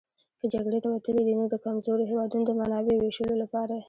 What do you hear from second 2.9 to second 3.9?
وېشلو لپاره.